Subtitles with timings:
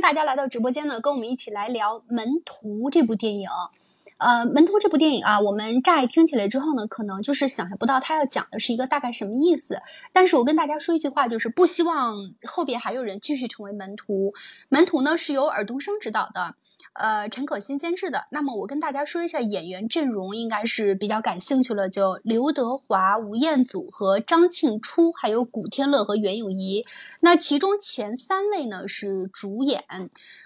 [0.00, 3.48] 大家来到直播间呢，跟我们一起来聊《门徒》这部电影。
[4.18, 9.80] 呃，《门徒》这部电影啊，我们乍一听起来之后呢，可能就是想象不到它要讲的是一个大概什么意思。
[10.12, 14.32] 但是我跟大家说一句话，就是不希望后边还有人继续成为门徒。
[14.68, 16.54] 《门徒》呢是由尔冬升执导的。
[16.98, 18.24] 呃，陈可辛监制的。
[18.30, 21.88] 那么我跟大家说一下演员阵容，应该是比较感兴趣了。
[21.88, 26.84] 就刘德华、吴彦祖和张庆初，还有古天乐和袁咏仪。
[27.20, 29.84] 那其中前三位呢是主演。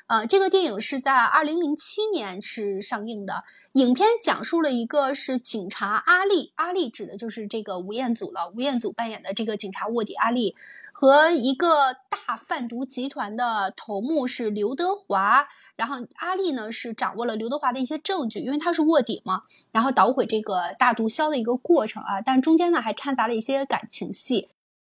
[0.06, 3.44] 呃，这个电影是在二零零七年是上映的。
[3.72, 8.52] 影片讲述了一个是警察阿力，阿力指的就是这个吴彦祖了。
[8.54, 10.54] 吴彦祖扮演的这个警察卧底阿力，
[10.92, 15.48] 和一个大贩毒集团的头目是刘德华。
[15.76, 24.48] 然后阿丽呢是掌握了刘德华的一些证据，因为他是卧底嘛，然后捣毁这个大毒枭的一个过程啊，但中间呢还掺杂了一些感情戏。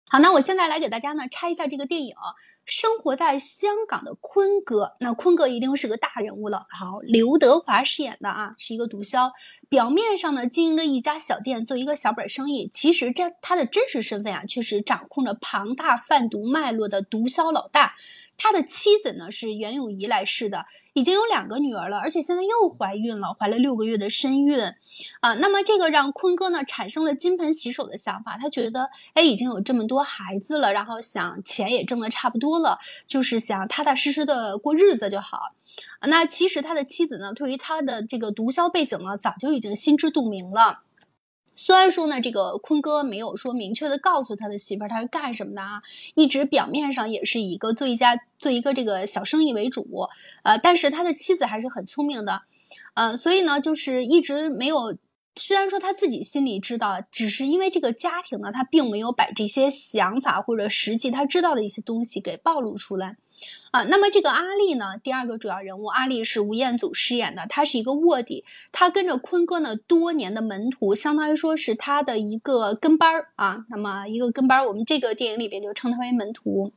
[0.09, 2.15] 好，那我现在来给大家呢拆一下这个电影。
[2.63, 6.67] 生活在香港的坤哥，那坤哥一定是个大人物了。
[6.69, 9.31] 好，刘德华饰演的啊是一个毒枭，
[9.67, 17.95] 表面上呢经营着一家小店，做一个小本生意，其实这他的真实身份啊却是掌控着庞大贩毒脉络的毒枭老大。
[18.41, 20.65] 他的妻子呢是袁咏仪来世的。
[20.93, 24.59] 已经有两个女儿了，而且现在又怀孕了，怀了六个月的身孕，
[25.21, 35.55] 啊，那么这个让坤哥呢产生了金盆洗手的想法，他觉得，哎，已经有这么多孩子了，然后想钱也挣得差不多了，就是想踏踏实实的过日子就好。
[36.09, 40.81] 那其实他的妻子呢，对于他的这个毒枭背景呢，早就已经心知肚明了。
[41.63, 45.83] 虽然说呢，这个坤哥没有说明确的告诉他的媳妇儿他是干什么的啊，
[46.15, 50.09] 一直表面上也是一个做一家做一个这个小生意为主，
[50.41, 52.41] 呃，但是他的妻子还是很聪明的，
[52.95, 54.97] 呃，所以呢，就是一直没有。
[55.35, 63.15] 虽然说他自己心里知道，只是因为这个家庭呢，他并没有把这些想法或者实际他知道的一些东西给暴露出来。
[63.71, 64.97] 啊，那么这个阿丽呢？
[65.01, 68.43] 第二个主要人物阿丽是吴彦祖饰演的，他是一个卧底，
[68.73, 73.65] 他跟着坤哥呢多年的门徒，相当于说是他的一个跟班儿啊。
[73.69, 76.73] 那么一个跟班儿，我们这个电影里边就称他为门徒。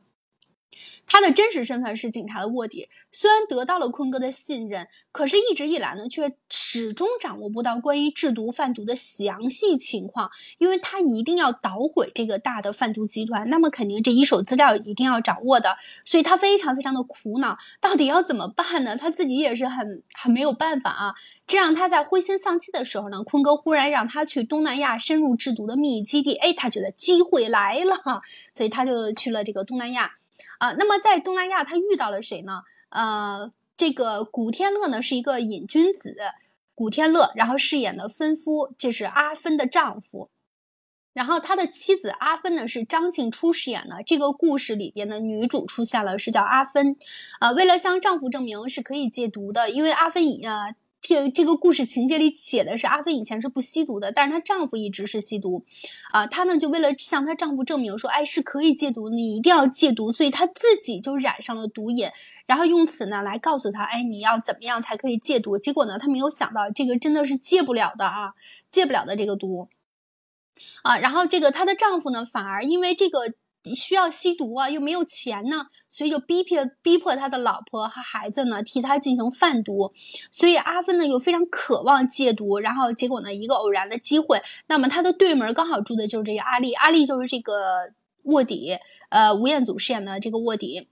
[1.07, 18.97] 他的真实身份是警察的卧底，虽然得到了坤哥的信任，可是一直以来呢，却始终掌握不到关于制毒贩毒的详细情况，因为他一定要捣毁这个大的贩毒集团，那么肯定这一手资料一定要掌握的，所以他非常非常的苦恼，到底要怎么办呢？
[18.97, 21.15] 他自己也是很很没有办法啊。
[21.47, 30.13] 这样他在灰心丧气的时候呢，坤哥忽然让他去东南亚深入制毒的秘密基地，哎，他觉得机会来了，所以他就去了这个东南亚。
[30.57, 32.63] 啊，那么在东南亚，他遇到了谁呢？
[32.89, 36.15] 呃，这个古天乐呢是一个瘾君子，
[36.73, 40.29] 古天乐，然后饰演的芬夫，这是阿芬的丈夫，
[41.13, 44.03] 然后他的妻子阿芬呢是张静初饰演的。
[44.05, 46.95] 这个故事里边的女主出现了，是叫阿芬，
[47.39, 50.75] 啊，为了向丈夫证明是可以戒毒的，因为阿芬以啊。
[51.07, 55.63] 这个这个故事情节里写的是阿芬以前是不吸毒的，但是她丈夫一直是吸毒，
[56.11, 62.09] 啊，她呢就为了向她丈夫证明说，哎，是可以戒毒，你一定要戒毒，所以她自己就染上了毒瘾，
[62.47, 65.59] 然后用此呢来告诉他，哎，你要怎么样才可以戒毒？
[65.59, 68.33] 结果呢，她没有想到这个真的是戒不了的啊，
[68.71, 69.69] 戒不了的这个毒，
[70.81, 73.35] 啊，然后这个她的丈夫呢，反而因为这个。
[73.73, 79.93] 需要吸毒啊，又没有钱呢，所以就逼迫逼迫他的老婆和孩子呢替他进行贩毒。
[80.29, 87.53] 所以阿芬呢又非常渴望戒毒，然后结果呢一个偶然的机会，那么他的对门刚好住的就是这个阿丽，阿丽就是这个
[88.23, 88.77] 卧底，
[89.09, 90.87] 呃，吴彦祖饰演的这个卧底。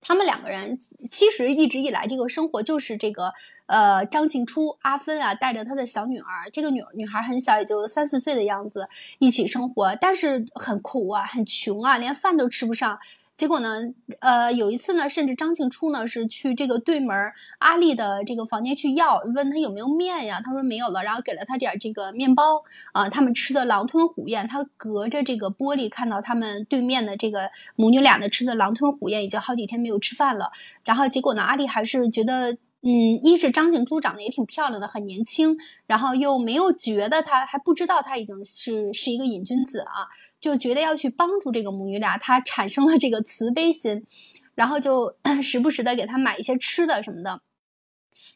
[0.00, 0.78] 他们两个人
[1.10, 3.34] 其实一直以来这个生活就是这个，
[3.66, 8.88] 呃，张静初、阿芬啊，带着他的小女儿，这个女女孩很小，也就三四岁的样子，
[9.18, 12.98] 一起生活，但是很苦啊，很穷啊，连饭都吃不上。
[13.38, 17.16] 结果呢，呃，有一次呢，甚至张庆初呢是去这个对门
[17.58, 20.40] 阿丽的这个房间去要，问他有没有面呀？
[20.44, 23.08] 他说没有了，然后给了他点这个面包啊。
[23.08, 30.50] 他们吃的狼吞虎咽，他隔着这个玻璃看到他们对面的这个母女俩呢吃的狼吞虎咽，已经好几天没有吃饭了。
[30.84, 32.90] 然后结果呢，阿丽还是觉得，嗯，
[33.22, 35.56] 一是张庆初长得也挺漂亮的，很年轻，
[35.86, 40.10] 然后又没有觉得他还不知道他已经是是一个瘾君子啊。
[40.40, 44.06] 就觉得要去帮助这个母女俩，他产生了这个慈悲心，
[44.54, 47.40] 然后就 时不时的给他买一些吃的什么的。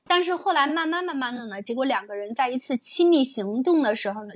[0.04, 4.34] 但是后来慢慢慢慢的呢，结果两个人在一次亲密行动的时候呢，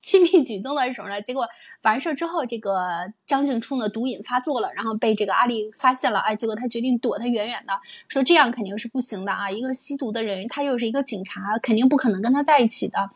[0.00, 1.48] 亲密举动的时候呢，结果
[1.82, 13.10] 完事儿之后，这个张静初呢毒瘾发作了，然后被这个阿丽发现了，哎，结果他决定躲他远远的，说这样肯定是不行的啊，一个吸毒的人，他又是一个警察，肯定不可能跟他在一起的，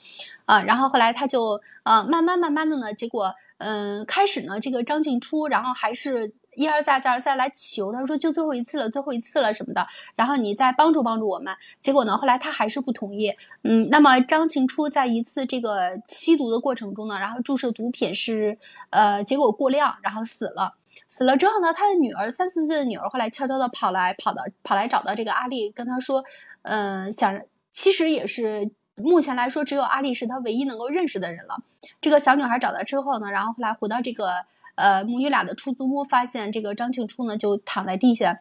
[0.44, 3.36] 啊，然后后来他就呃慢慢慢慢的呢，结果。
[3.64, 9.86] 嗯，开始呢，这个张静初，然后还是一而再再而三来求他说就最后一次了，最后一次了什么的，
[10.16, 11.54] 然后你再帮助帮助我们。
[11.78, 13.32] 结果呢，后来他还是不同意。
[13.62, 18.58] 嗯，那么张静初在一次这个吸毒的过程中呢，然后注射毒品是
[18.90, 20.74] 呃结果过量，然后死了。
[21.06, 26.24] 死了之后呢，他的女儿三四岁的女儿后来悄悄的跑来跑到跑来找到这个阿丽，跟他说，
[26.62, 28.70] 嗯，想其实也是。
[28.96, 31.62] 目前来说，只有阿丽是他唯一能够认识的人了。
[32.00, 34.44] 这个小女孩找到之后呢，然后后来回到这个
[34.74, 38.40] 呃母女俩的出租屋，发现这个张庆初呢就躺在地下，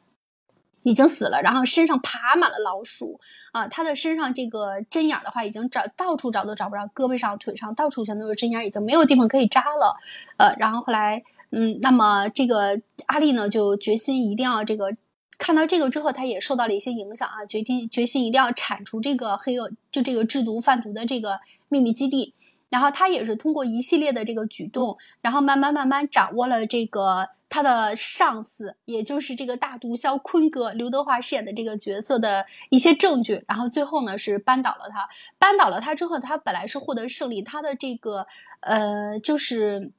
[0.83, 3.21] 已经死了，然后身上爬满了老鼠
[3.53, 3.67] 啊。
[3.67, 9.97] 他的身上这个针眼的话，已经找到处找都找不着，胳膊上、腿上到处全都是针眼，已经没有地方可以扎了。
[10.35, 14.95] 呃，然后后来，嗯，那么这个阿丽呢就决心一定要这个。
[15.41, 22.35] 看到这个之后，他也受到了一些影响啊，决定决心一定要铲除这个黑恶，就这个制毒贩毒的这个秘密基地。
[22.69, 33.43] 然后他也是通过一系列的这个举动，然后慢慢慢慢掌握了这个他的上司，也就是这个大毒枭坤哥刘德华饰演的这个角色的一些证据。
[33.47, 35.09] 然后最后呢是扳倒了他，
[35.39, 38.27] 扳倒了他之后，他本来是获得胜利，他的这个
[38.59, 39.91] 呃就是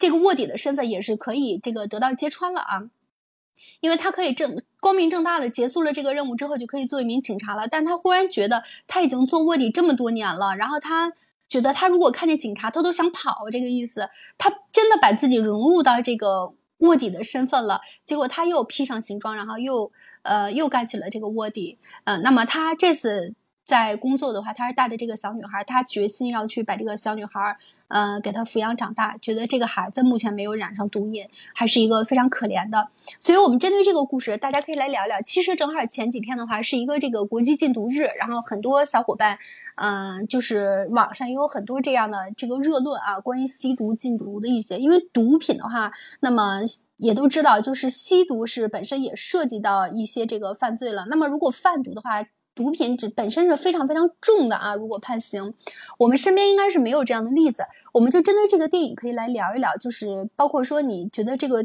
[0.00, 2.90] 这个卧底的身份也是可以这个得到揭穿了啊。
[3.80, 7.68] 因为他可以正光明正大的结束了这个任务之后，就可以做一名警察了。
[7.68, 11.12] 但他忽然觉得他已经做卧底这么多年了，然后他
[11.48, 13.48] 觉得他如果看见警察，他都想跑。
[13.50, 14.08] 这个意思，
[14.38, 17.80] 他真的把自己融入到这个卧底的身份了。
[18.04, 19.92] 结果他又披上行装，然后又
[20.22, 21.78] 呃又干起了这个卧底。
[22.04, 23.34] 嗯，那么他这次。
[23.64, 29.16] 在工作的话，他是带着这个小女孩，他决心要去把这个小女孩，呃，给她抚养长大。
[29.18, 32.88] 觉得这个孩子目前没有染上毒瘾，还是一个非常可怜的。
[33.20, 35.22] 所以，我们针对这个故事，大家可以来聊聊。
[35.22, 39.38] 其实正好前几天的话，是一个这个国际禁毒日，然后很多小伙伴，
[39.76, 44.78] 嗯，就是网上也有很多这样的这个热论啊，关于吸毒禁毒的一些。
[44.78, 46.60] 因为毒品的话，那么
[46.96, 51.06] 也都知道，就是吸毒是本身也涉及到一些这个犯罪了。
[51.08, 52.24] 那么如果贩毒的话，
[52.54, 54.74] 毒品只本身是非常非常重的啊！
[54.74, 55.54] 如果判刑，
[55.98, 57.64] 我们身边应该是没有这样的例子。
[57.92, 61.64] 我们就针对这个电影可以来聊一聊，就是包括说你觉得这个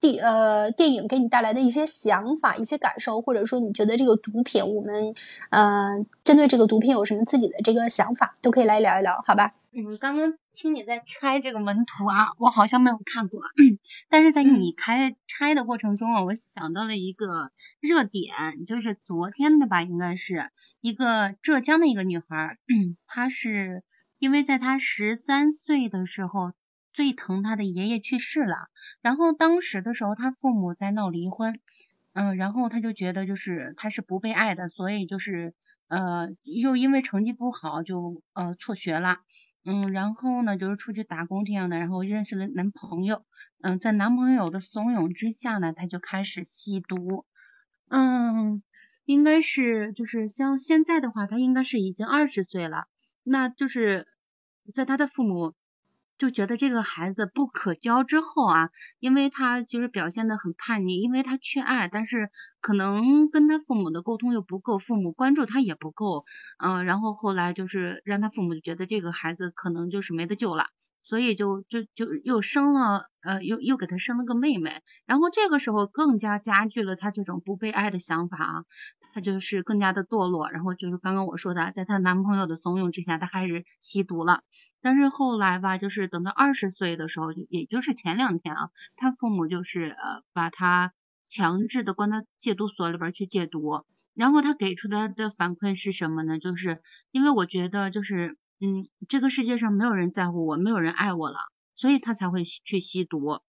[0.00, 5.14] 电呃电影给你带来的一些想法、一些感受，或者说你觉得这个毒品，我们
[5.50, 9.52] 呃针对这个毒品有什么自己的这个想法，都可以来聊一聊，好吧？
[9.72, 10.34] 嗯，刚刚。
[10.54, 13.42] 听你在拆这个门徒啊，我好像没有看过，
[14.08, 22.56] 但是在你开拆的过程中啊，我想到了一个热点，就是昨天的吧，应该是一个浙江的一个女孩，
[23.06, 23.82] 她是
[24.18, 26.52] 因为在她十三岁的时候
[26.92, 28.68] 最疼她的爷爷去世了，
[29.02, 31.58] 然后当时的时候她父母在闹离婚，
[32.12, 35.52] 嗯，然后她就觉得就是她是不被爱的，所以就是
[35.88, 39.18] 呃又因为成绩不好就呃辍学了。
[39.64, 43.24] 嗯，然后呢，就是出去打工这样的，然后认识了男朋友，
[43.62, 47.24] 嗯，在男朋友的怂恿之下呢，他就开始吸毒，
[47.88, 48.62] 嗯，
[49.04, 52.86] 应该是就是像现在的话，他应该是已经二十岁了，
[53.22, 54.06] 那就是
[54.74, 55.54] 在他的父母。
[56.16, 58.70] 就觉得这个孩子不可教之后啊，
[59.00, 62.30] 因为他就是表现的很叛逆，因为他缺爱，但是
[62.60, 66.24] 可能跟他父母的沟通又不够，父母关注他也不够，
[66.58, 70.66] 嗯，然后后来就是让他父母就觉得这个孩子可能就是没得救了。
[71.04, 78.64] 所以就就就又生了，呃，又又给他生了个妹妹，然后这个时候更加加剧了他这种不被爱的想法啊，
[79.12, 84.42] 他就是更加的堕落，然后就是刚刚我说的，在她男朋友的怂恿之下，她开始吸毒了，
[84.80, 90.94] 但是后来吧，就是等到二十岁的时候，也就是前两天啊，他父母就是呃把他
[91.28, 93.84] 强制的关到戒毒所里边去戒毒，
[94.14, 96.38] 然后他给出的的反馈是什么呢？
[96.38, 96.80] 就是
[97.10, 98.38] 因为我觉得就是。
[98.60, 101.36] 嗯，这个世界上没有人在乎我，没有人爱我了，
[101.74, 103.40] 所以他才会去吸毒。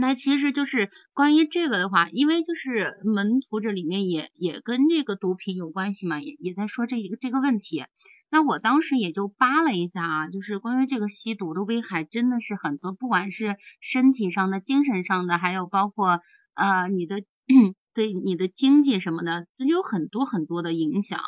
[0.00, 7.84] 那其实就是关于这个的话，因为就是门徒这里面也也跟这个毒品有关系嘛，也也在说这一个这个问题。
[8.30, 16.20] 那我当时也就扒了一下啊，就是关于这个吸毒的危害真的是很多，不管是身体上的、精神上的，还有包括
[16.54, 17.24] 呃你的
[17.92, 21.18] 对你的经济什么的，就有很多很多的影响。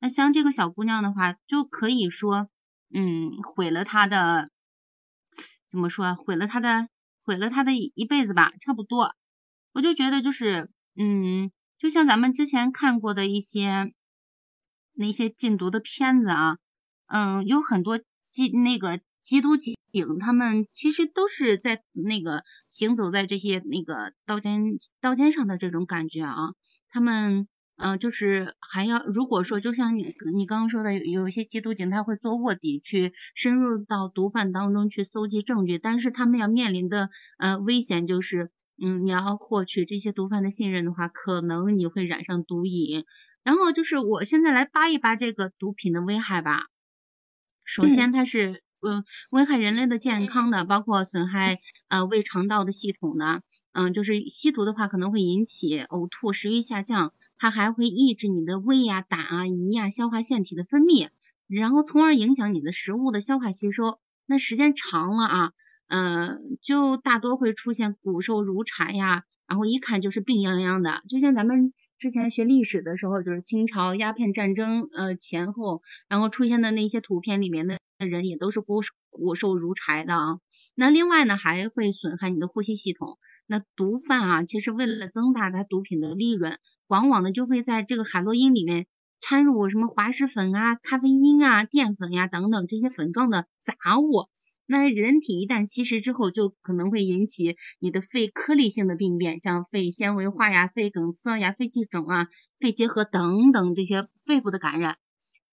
[0.00, 2.48] 那像这个小姑娘的话，就可以说，
[2.94, 4.48] 嗯，毁了她的，
[5.68, 6.14] 怎么说？
[6.14, 6.88] 毁了她的，
[7.24, 9.14] 毁了她的一辈子吧，差不多。
[9.72, 13.92] 我就觉得就是，嗯，就像咱们之前看过的一些
[14.94, 16.58] 那些禁毒的片子啊，
[17.06, 19.74] 嗯，有很多缉那个缉毒警，
[20.20, 24.62] 他们其实都是在那个行走在这些那个刀尖
[25.00, 26.36] 刀尖上的这种感觉啊，
[26.88, 27.48] 他们。
[27.78, 37.08] 嗯，就是还要，如果说就像你你刚刚说的，有有一些缉毒警，他会做卧底，去深入到毒贩当中去搜集证据，但是他们要面临的
[37.38, 38.50] 呃危险就是，
[38.82, 43.04] 嗯，你要获取这些毒贩的信任的话，可能你会染上毒瘾。
[43.44, 46.66] 然后就是我现在来扒一扒这个毒品的危害吧。
[47.64, 53.42] 首先，它是嗯危害人类的健康的，包括损害呃胃肠道的系统的。
[53.72, 61.08] 嗯，就是吸毒的话，可能会引起呕吐、食欲下降，它还会抑制你的胃呀、胆啊、胰呀、消化腺体的分泌，
[61.46, 63.98] 然后从而影响你的食物的消化吸收。
[64.26, 65.52] 那时间长了啊。
[65.90, 71.00] 嗯，就大多会出现骨瘦如柴呀，然后一看就是病殃殃的。
[71.08, 80.40] 就像咱们之前学历史的时候，就是清朝鸦片战争呃前后，然后出现的那些图片里面的人也都是骨骨瘦如柴的啊。
[80.74, 83.18] 那另外呢，还会损害你的呼吸系统。
[83.46, 88.86] 那毒贩啊，其实为了增大他毒品的利润，往往呢就会在这个海洛因里面
[89.20, 94.28] 掺入什么滑石粉啊、咖啡因啊、淀粉呀等等这些粉状的杂物。
[94.70, 102.28] 那人体一旦吸食之后，就可能会引起你的肺颗粒性的病变，像肺纤维化呀、肺梗塞呀、肺气肿啊、
[102.58, 104.98] 肺结核等等这些肺部的感染。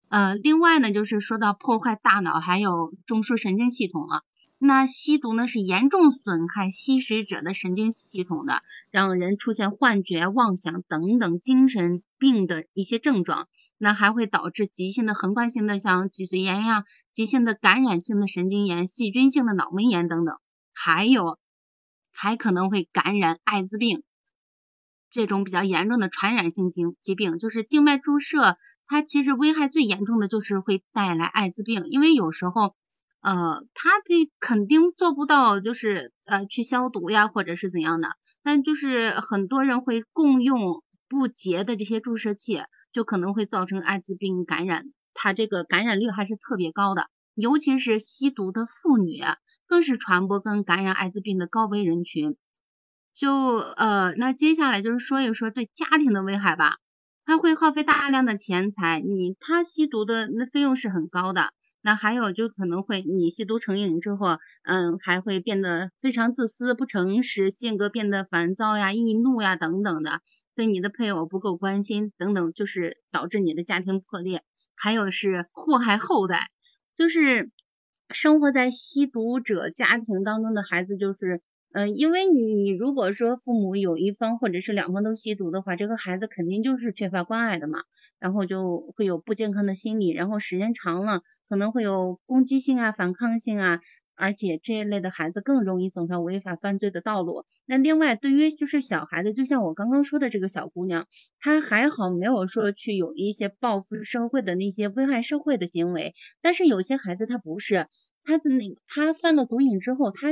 [0.09, 4.23] 呃，另外呢，就是说到破坏大脑还有中枢神经系统了。
[4.57, 13.47] 那吸毒呢，是严重损害吸食者的神经系统的，让人出现幻觉、妄想等等精神病的一些症状。
[13.77, 16.85] 那还会导致急性的横贯性的像脊髓炎呀。
[17.11, 20.37] 急性的感染性的神经炎、细菌性的脑膜炎等等，
[20.73, 21.37] 还有
[22.11, 24.03] 还可能会感染艾滋病
[25.09, 27.37] 这种比较严重的传染性疾疾病。
[27.39, 28.57] 就是静脉注射，
[28.87, 32.75] 它其实危害最严重的就是会带来艾滋病，因为有时候
[33.25, 38.09] 呃，它这肯定做不到，就是呃去消毒呀，或者是怎样的，
[38.43, 42.61] 但就是很多人会共用不洁的这些注射器，
[42.93, 44.85] 就可能会造成艾滋病感染。
[45.15, 49.23] 它这个感染率还是特别高的，尤其是吸毒的妇女，
[49.65, 52.37] 更是传播跟感染艾滋病的高危人群。
[53.15, 56.77] 就呃，那接下来就是说一说对家庭的危害吧。
[57.25, 61.49] 它会耗费大量的钱财，你他吸毒的那费用是很高的。
[61.85, 70.21] 那还有就可能会你吸毒成瘾之后，嗯，还会变得非常自私、不诚实，性格变得烦躁呀、易怒呀等等的，
[70.55, 74.41] 对你的配偶不够关心等等，就是导致你的家庭破裂。
[74.75, 76.49] 还有是祸害后代，
[76.95, 77.51] 就是
[78.09, 81.43] 生活在吸毒者家庭当中的孩子，就是
[81.75, 87.79] 嗯，因为你你如果说父母有一方或者是两方都吸毒的话，这个孩子肯定就是缺乏关爱的嘛，
[88.17, 93.81] 然后就会有不健康的心理，然后时间长了可能会有攻击性啊、反抗性啊。
[94.17, 97.43] 而且这一类的孩子更容易走上违法犯罪的道路。
[97.65, 101.05] 那另外，对于就是小孩子，就像我刚刚说的这个小姑娘，
[101.41, 106.13] 她还好没有说去有一些报复社会的那些危害社会的行为。
[106.41, 107.87] 但是有些孩子他不是，
[108.23, 110.29] 他的那他犯了毒瘾之后，他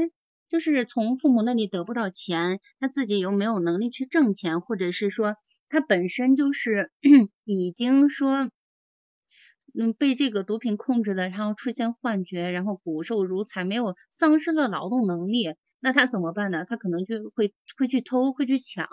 [0.50, 5.36] 就是从父母那里得不到钱，他自己又没有能力去挣钱，或者是说
[5.70, 6.92] 他本身就是
[7.46, 8.50] 已经说。
[9.76, 16.64] 嗯，被这个毒品控制了，然后出现幻觉，然后骨瘦如柴，没有丧失了劳动能力，那他怎么办呢？
[16.68, 18.88] 他可能就会会去偷，会去抢，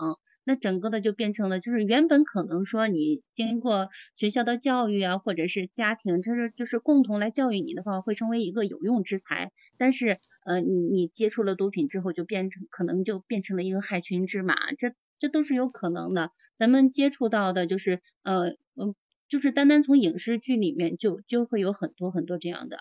[0.50, 9.52] 那整个的就变成了，就是原本可能说你经过学校的教育啊，或者是家庭，就是就是共同来教育你的话，会成为一个有用之才。
[9.78, 16.33] 但是呃，你你接触了毒品之后，就变成可能就变成了一个害群之马，这这都是有可能的。
[16.59, 18.97] 咱们接触到的就是呃嗯。
[19.30, 22.78] 就是单单从影视剧里面就就会有很多很多这样的。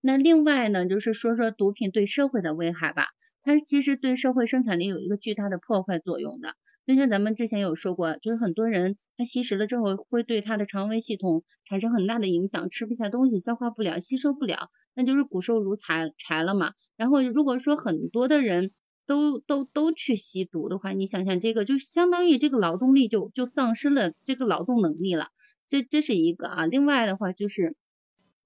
[0.00, 3.08] 那另外呢，就是说说毒品对社会的危害吧。
[3.42, 6.54] 它其实对社会生产力有一个巨大的破坏作用的。
[6.90, 16.72] 就像咱们之前有说过，就是很多人他吸食了之后会对他的肠胃系统产生很大的影响，吃不下东西，消化不了，吸收不了，那就是骨瘦如柴柴了嘛。
[16.96, 18.72] 然后如果说很多的人
[19.06, 25.28] 都都都去吸毒的话，你想想这个就相当于这个劳动力就就丧失了这个劳动能力了。
[25.68, 27.76] 这这是一个啊，另外的话就是，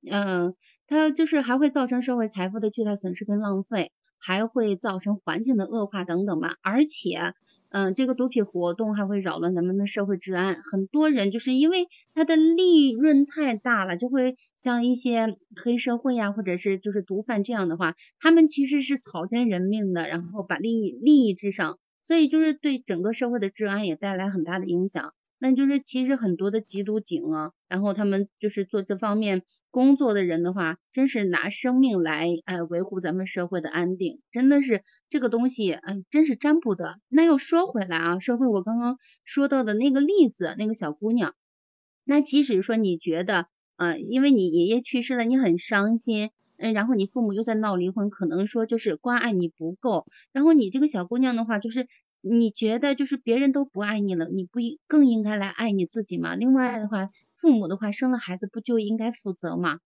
[0.06, 0.54] 嗯，
[0.86, 6.56] 它就是还会造成社会财富的巨大损失跟浪费，还会造成环境的恶化等等吧。
[6.60, 7.32] 而且，
[7.74, 10.62] 嗯，这个毒品活动还会扰乱咱们的社会治安。
[10.62, 25.12] 很多人就是因为它的利润太大了，就会像一些黑社会呀，或者是就是毒贩这样的话，他们其实是草菅人命的，然后把利益利益至上，所以就是对整个社会的治安也带来很大的影响。
[25.40, 36.96] 那就是其实很多的缉毒警啊，然后他们就是做这方面工作的人的话，真是拿生命来哎维护咱们社会的安定，真的是这个东西，嗯，真是沾不得。
[37.08, 41.36] 那又说回来啊，说回我刚刚说到的那个例子，那个小姑娘，
[42.02, 51.86] 那即使说你觉得，呃，因为你爷爷去世了，你很伤心，嗯，然后你父母又在闹离婚，可能说就是关爱你不够，然后你这个小姑娘的话，就是。
[52.26, 56.34] 你觉得就是别人都不爱你了，你不应更应该来爱你自己吗？
[56.34, 59.80] 另外的话，父母的话生了孩子不就应该负责吗？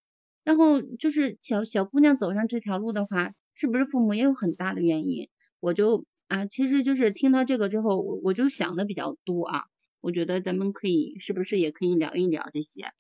[0.45, 5.29] 然后就是小小姑娘走上这条路的话，是不是父母也有很大的原因？
[5.59, 9.65] 我就啊，其实就是听到这个之后，我我就想的比较多啊。
[10.01, 12.93] 我觉得咱们可以是不是也可以聊一聊这些？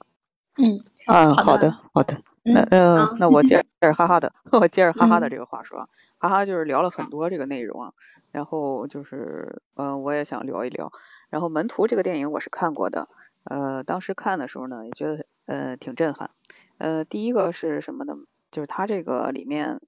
[0.56, 5.88] 嗯啊，好的，好的，那呃，那 我接着哈哈的，我接着哈哈的这个话说，
[6.18, 7.92] 哈哈就是聊了很多这个内容啊，
[8.32, 10.90] 然后就是嗯，我也想聊一聊，
[11.30, 13.08] 然后门徒这个电影我是看过的，
[13.44, 16.30] 呃，当时看的时候呢，也觉得呃挺震撼，
[16.78, 18.16] 呃，第一个是什么呢？
[18.50, 19.80] 就是他这个里面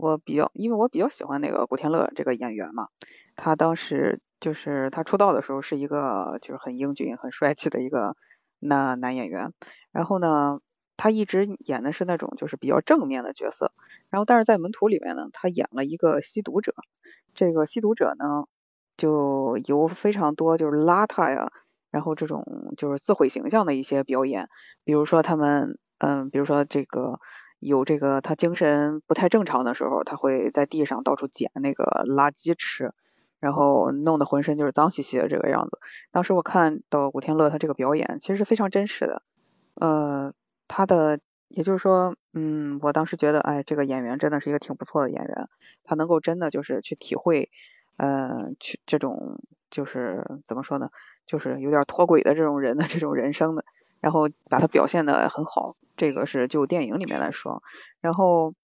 [0.00, 2.88] 我比较，因为我比较喜欢那个古天乐这个演员嘛，
[3.34, 8.16] 他当时就是他出道的时候是一个就是很英俊、很帅气的一个
[8.60, 9.52] 男男演员。
[9.90, 10.60] 然后呢，
[10.96, 13.72] 他一直演的是那种就是比较正面的角色。
[14.08, 16.74] 然后，但是在《门徒》里面呢，他演了一个吸毒者。
[17.34, 18.44] 这个吸毒者呢，
[18.96, 21.50] 就有非常多就是邋遢呀，
[21.90, 24.48] 然后这种就是自毁形象的一些表演。
[24.84, 27.18] 比如说他们，嗯，比如说这个
[27.58, 32.92] 有这个他精神不太正常的时候，他会在地上到处捡那个垃圾吃，
[33.40, 35.78] 然后弄得浑身就是脏兮兮的这个样子。
[36.10, 39.22] 当时我看到古天乐他这个表演，其实是非常真实的。
[39.74, 40.32] 呃，
[40.68, 45.48] 他的，也就是说，嗯，我当时觉得，哎，这个演员真的是一个挺不错的演员，
[45.84, 47.50] 他能够真的就是去体会，
[47.96, 50.90] 呃，去这种就是怎么说呢，
[51.26, 53.64] 就是有点脱轨的这种人的这种人生的，
[54.00, 57.62] 然后把他表现的很好，这个是就电影里面来说，
[58.00, 58.54] 然后，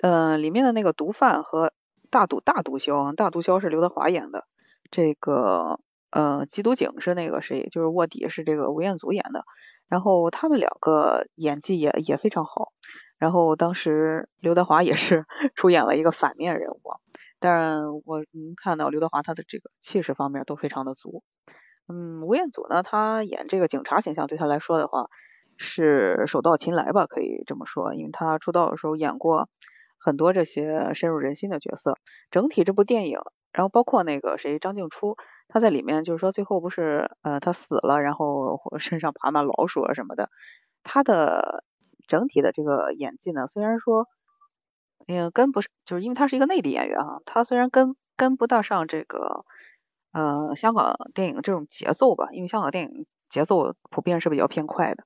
[0.00, 1.72] 呃，里面的那个毒贩和
[2.10, 4.46] 大毒大毒枭，大毒枭是刘德华演的，
[4.90, 9.44] 这个，呃，缉毒警是那个谁，就是卧底是这个吴彦祖演的。
[9.86, 12.72] 然后他们两个演技也也非常好，
[13.18, 16.80] 然后当时刘德华也是 出演了一个反面人物，
[17.38, 21.22] 但我能看到刘德华他的这个气势方面都非常的足。
[21.88, 25.10] 嗯，吴彦祖呢，他演这个警察形象对他来说的话
[25.56, 29.48] 是手到擒来吧，可以这么说，因为他出道的时候演过
[29.98, 31.98] 很多这些深入人心的角色。
[32.30, 33.20] 整体这部电影，
[33.52, 35.16] 然后包括那个谁张静初。
[35.46, 40.30] 他在里面就是说，最后不是呃他死了，然后身上爬满老鼠啊什么的。
[40.82, 41.64] 他的
[42.08, 44.08] 整体的这个演技呢，虽然说
[45.06, 49.44] 嗯跟不上，就是因为他是一个内地演员哈，他虽然跟跟不大上这个
[50.14, 55.04] 呃香港电影这种节奏吧，因为香港电影节奏普遍是比较偏快的，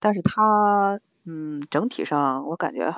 [0.00, 2.96] 但是它嗯整体上我感觉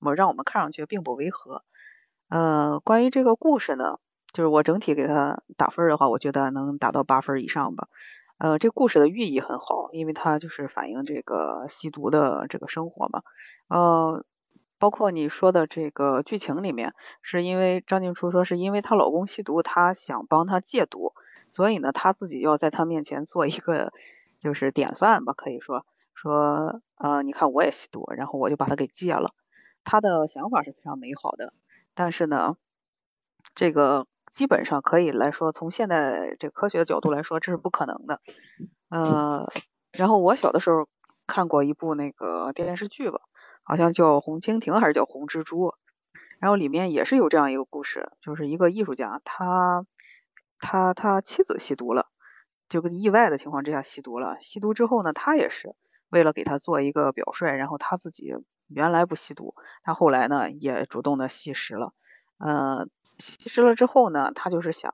[0.00, 1.64] 我让我们看上去并不违和。
[2.28, 3.98] 呃，关于这个故事呢。
[4.32, 7.88] 就是我整体给它打分的话，我觉得能达到八分以上吧。
[8.36, 13.22] 呃，这故事的寓意很好，因为它就是反映这个吸毒的这个生活嘛。
[13.68, 14.26] 呃，
[14.78, 21.12] 包括你说的这个剧情里面，是因为张静初说是因为她老公吸毒，她想帮他戒毒，
[21.50, 23.92] 所以呢，她自己要在他面前做一个
[24.38, 25.84] 就是典范吧，可以说
[26.14, 29.32] 说呃，你看我也吸毒，然后我就把他给戒了。
[29.84, 31.52] 她的想法是非常美好的，
[31.94, 32.56] 但是呢，
[33.54, 34.06] 这个。
[34.28, 38.20] 基本上可以来说，从现在这科学的角度来说，这是不可能的。
[38.90, 39.46] 呃，
[39.92, 40.88] 然后我小的时候
[41.26, 43.20] 看过一部那个电视剧吧，
[43.66, 45.68] 好像叫《红蜻蜓》还是叫《红蜘蛛》，
[46.38, 49.84] 然后里面也是有这样一个故事，就是一个艺术家，他
[50.58, 52.08] 他他妻子吸毒了，
[52.68, 54.38] 就跟意外的情况之下吸毒了。
[54.40, 55.74] 吸毒之后呢，他也是
[56.08, 58.32] 为了给他做一个表率，然后他自己
[58.68, 61.92] 原来不吸毒，他后来呢也主动的吸食了，
[62.38, 62.88] 呃。
[63.18, 64.92] 吸食了之后呢，他就是想，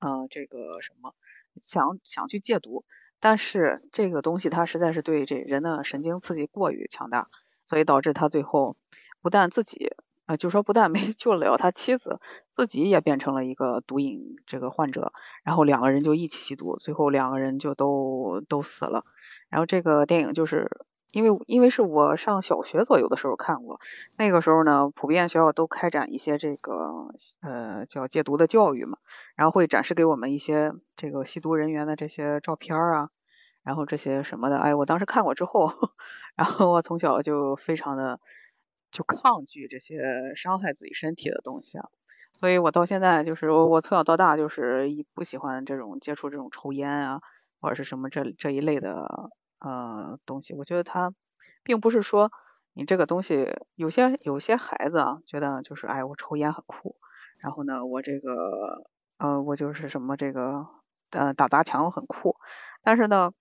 [0.00, 1.14] 嗯，这个什么，
[1.60, 2.86] 想想去戒毒，
[3.20, 7.28] 但是这个东西它实在是对这人的神经刺激过于强大，
[7.64, 8.76] 所以导致他最后
[9.20, 9.92] 不但自己，
[10.26, 12.20] 啊，就说不但没 救了他妻子，
[12.50, 15.12] 自己也变成了一个毒瘾这个患者，
[15.44, 19.04] 然后两个人就一起吸毒，最后两个人就都都死了，
[19.48, 20.70] 然后这个电影就是。
[21.14, 23.78] 因为因为是我上小学左右的时候看过，
[24.16, 28.96] 那个时候呢，普遍学校都开展一些这个呃叫戒毒的教育嘛，
[29.36, 33.10] 然后会展示给我们一些这个吸毒人员的这些照片啊，
[33.62, 35.72] 然后这些什么的，哎，我当时看过之后，
[36.36, 38.20] 然后我从小就非常的
[38.90, 41.88] 就抗拒这些伤害自己身体的东西啊，
[42.34, 47.20] 所以我到现在就是我从小到大就是一不喜欢这种接触这种抽烟啊
[47.60, 49.30] 或者是什么这这一类的。
[49.64, 51.14] 呃，东西，我觉得他
[51.62, 52.32] 并不是说
[52.72, 53.46] 你这个东西，
[53.76, 56.96] 有些有些孩子啊，觉得就是哎，我抽烟很酷，
[57.38, 58.82] 然后呢，我这个
[59.18, 60.66] 呃，我就是什么这个
[61.10, 62.36] 呃打砸抢很酷，
[62.82, 63.32] 但是呢，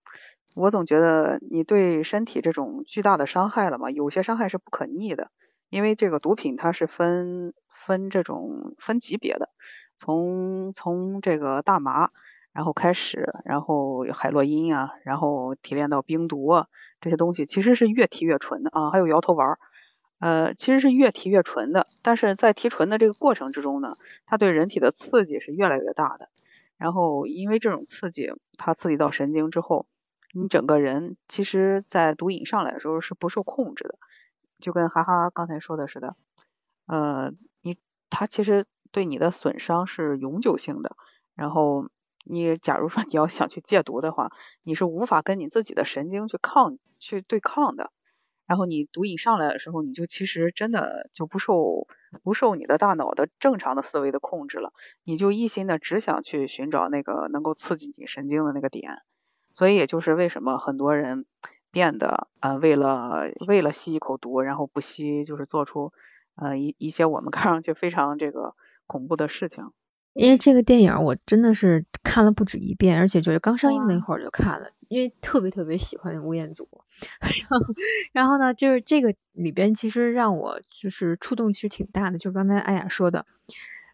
[0.55, 5.31] 我总觉得你对身体这种巨大的伤害了嘛，有些伤害是不可逆的，
[5.69, 9.49] 因为这个毒品它是分分这种分级别的，
[9.97, 12.09] 从从这个大麻，
[12.53, 16.67] 然后开始，然后海洛因啊，然后提炼到冰毒啊，
[16.99, 19.57] 这些东西其实是越提越纯的啊，还有摇头丸，
[20.19, 21.87] 呃，其实是越提越纯的。
[22.03, 23.93] 但是在提纯的这个过程之中呢，
[24.25, 26.29] 它对人体的刺激是越来越大的。
[26.81, 29.85] 然后因为这种刺激，它刺激到神经之后，
[30.33, 33.99] 你整个人其实，在毒瘾上来的时候是不受控制的，
[34.59, 36.15] 就跟哈哈刚才说的似的，
[36.87, 37.77] 呃，你
[38.09, 40.95] 它其实对你的损伤是永久性的。
[41.35, 41.87] 然后
[42.25, 44.31] 你假如说你要想去戒毒的话，
[44.63, 47.91] 你是无法跟你自己的神经去抗去对抗的。
[48.51, 51.87] 然后你毒瘾上来的时候，你就其实真的就不受
[52.21, 54.73] 不受你的大脑的正常的思维的控制了，
[55.05, 59.03] 你就一心的只想去寻找那个能够刺激你神经的那个点，
[59.53, 61.25] 所以也就是为什么很多人
[61.71, 65.93] 变得呃为了为了吸一口毒，然后不吸，就是做出
[66.35, 68.53] 呃一一些我们看上去非常这个
[68.85, 69.71] 恐怖的事情。
[70.13, 76.67] 因为这个电影我真的是看了不止一遍，而且就是刚上映那会儿就看了，因为特别特别喜欢吴彦祖。
[77.21, 77.65] 然后，
[78.11, 83.25] 然后呢，就是这个里边其实让我就是触动其实挺大的，就刚才艾雅说的，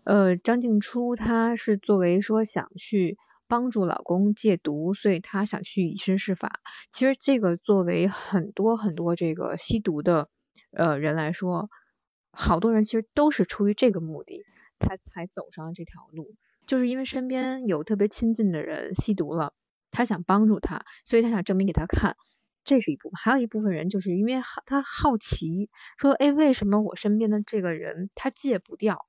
[0.04, 6.60] 呃，张静初她是作为说想去帮助老公戒毒，所以她想去以身试法。
[6.90, 10.30] 其实这个作为很多很多这个吸毒的
[10.72, 11.70] 呃人来说，
[12.32, 14.44] 好多人其实都是出于这个目的。
[14.80, 16.36] 他才走上了这条路，
[16.66, 19.54] 就是因为身边有特别亲近的人吸毒了，
[19.92, 22.16] 他想帮助他，所以他想证明给他看，
[22.64, 23.18] 这是一部分。
[23.18, 29.06] 还有一部分人就是因为好他好奇，说，哎，为什么我身边的这个人他戒不掉？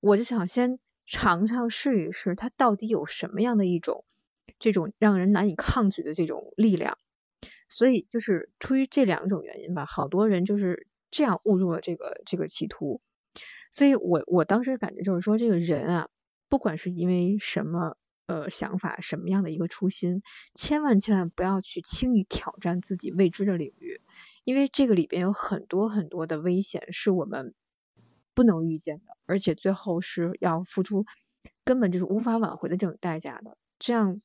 [0.00, 4.04] 我就想先尝尝试一试，他到底有什么样的一种
[4.58, 6.98] 这种让人难以抗拒的这种力量。
[7.68, 13.00] 所以就是出于这两种原因吧，好多人就是这样误入了这个这个歧途。
[13.76, 16.08] 所以，我我当时感觉就是说，这个人啊，
[16.48, 17.96] 不管是因为什么
[18.28, 20.22] 呃想法，什么样的一个初心，
[20.54, 24.00] 千万千万不要去轻易挑战自己未知的领域，
[24.44, 27.52] 因为这个里边有很多很多的危险是我们
[28.32, 31.04] 不能预见的，而且最后是要付出
[31.64, 33.58] 根本就是无法挽回的这种代价的。
[33.80, 34.22] 这样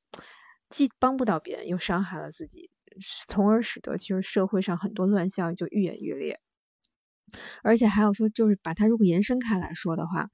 [0.70, 2.70] 既帮不到别人，又伤害了自己，
[3.28, 6.40] 从而使得其实社会上很多乱象就愈演愈烈。
[7.63, 10.30] 而且还有说，就是把它如果延伸开来说的话，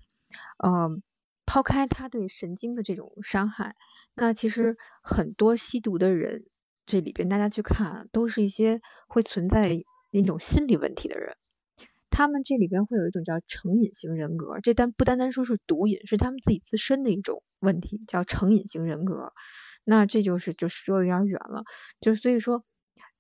[0.64, 1.02] 嗯，
[1.46, 3.76] 抛开它对神经的这种伤害，
[4.14, 6.44] 那其实很多吸毒的人，
[6.86, 11.36] 这里边大家去看，都是一些会存在那种心理问题的人，
[12.10, 19.34] 他们这里边会有一种叫成瘾型人格，这单不单单说是毒瘾，是他们自己自身的一种问题，叫成瘾型人格。
[19.84, 21.64] 那这就是就是说的有点远了，
[22.02, 22.64] 就所以说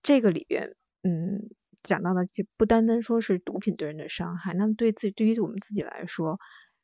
[0.01, 1.49] 这个里边，嗯。
[1.85, 6.39] 讲到的就不单单说是毒品对人的伤害，那么对自己对于我们自己来说，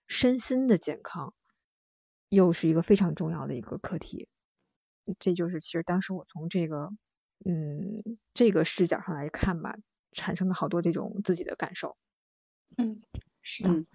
[0.08, 1.34] 身心的健康
[2.30, 4.30] 又是一个非常重要的一个课题。
[5.20, 6.92] 这就是其实当时我从这个
[7.44, 9.76] 嗯这个视角上来看吧，
[10.14, 11.98] 产生了好多这种自己的感受。
[12.78, 13.02] 嗯，
[13.42, 13.86] 是的。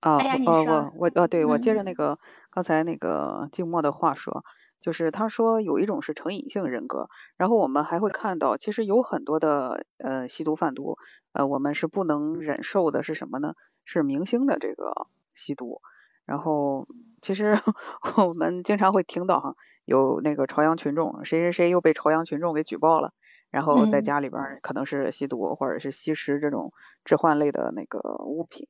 [0.00, 2.18] 啊，我我我呃，对我接着那个
[2.50, 4.44] 刚才那个静默的话说。
[4.80, 10.96] 就是他说有一种是成瘾性人格，然后我们还会看到，其实有很多的呃吸毒贩毒，
[11.32, 13.54] 呃我们是不能忍受的是什么呢？
[13.84, 15.80] 是明星的这个吸毒，
[16.24, 16.86] 然后
[17.20, 17.60] 其实
[18.16, 23.12] 我们经常会听到哈，有那个朝阳群众，谁谁谁又被朝阳群众给举报了，
[23.50, 26.72] 然后在家里边可能是吸毒或者是吸食这种
[27.04, 28.68] 致幻类的那个物品。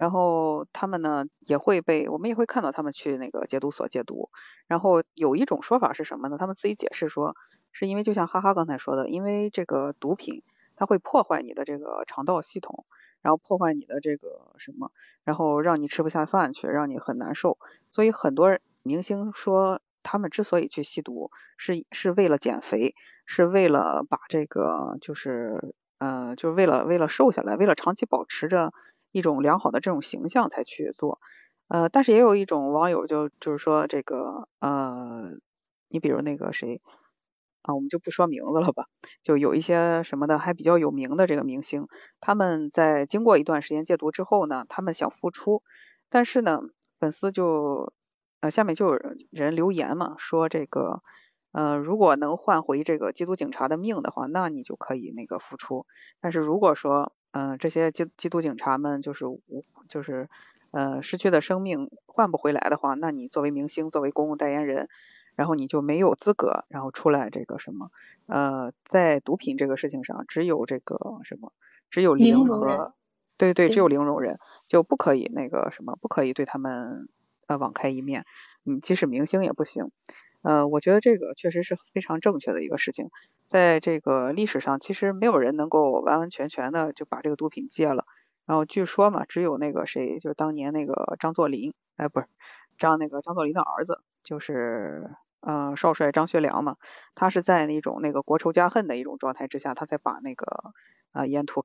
[0.00, 4.30] 然后他们呢也会被，我们也会看到他们去那个戒毒所戒毒。
[4.66, 6.38] 然后有一种说法是什么呢？
[6.38, 7.36] 他们自己解释说，
[7.70, 10.42] 是因为就像哈哈刚才说的，因为这个毒品
[10.74, 12.86] 它会破坏你的这个肠道系统，
[13.20, 14.90] 然后破坏你的这个什么，
[15.22, 17.58] 然后让你吃不下饭去，让你很难受。
[17.90, 22.94] 所以很多明星说，他们之所以去吸毒，是是为了减肥，
[23.26, 28.72] 是为了把这个就是呃，就是为了为了瘦下来，为了长期保持着。
[29.12, 31.20] 一种良好的这种形象才去做，
[31.68, 35.30] 呃，但是也有一种网友就就是说这个呃，
[35.88, 36.80] 你比如那个谁
[37.62, 38.86] 啊，我们就不说名字了吧，
[39.22, 41.86] 就有一些什么的还比较有名的这个明星，
[42.20, 45.62] 他们在经过一段时间戒毒之后呢，他们想复出，
[46.08, 46.60] 但是呢，
[46.98, 47.92] 粉丝就
[48.40, 48.98] 呃下面就有
[49.30, 51.02] 人留言嘛，说这个
[51.52, 55.84] 呃如果能换回这个缉毒警察的命的话，那你就可以那个复出，
[56.20, 59.42] 但是如果说嗯，这些缉缉毒警察们就是无，
[59.88, 60.28] 就是
[60.72, 64.88] 呃失去的生命换不回来的话，那你作为明星，作为公共代言人，
[65.36, 67.90] 然后你就没有资格，然后出来这个什么
[68.26, 71.52] 呃，在毒品这个事情上，只有这个什么，
[71.90, 72.94] 只有零和
[73.36, 74.38] 对对，只有零容忍，
[74.68, 77.08] 就不可以那个什么，不可以对他们
[77.46, 78.24] 呃网开一面，
[78.64, 79.90] 嗯，即使明星也不行。
[80.42, 83.10] 呃，我觉得这个确实是非常正确的一个事情。
[83.46, 88.04] 在这个历史上，其实没有人能够完完全全的就把这个毒品戒了。
[88.46, 92.26] 然后据说嘛，只有那个谁，就是当年那个张作霖，哎，不是
[92.78, 96.76] 张那个张作霖的儿子，就是呃少帅张学良嘛，
[97.14, 100.72] 他是在那种那个国仇家恨的一种状态之下，他才把那个
[101.12, 101.64] 呃烟土